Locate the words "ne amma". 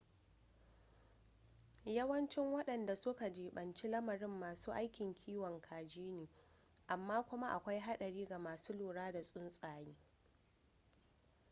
6.11-7.21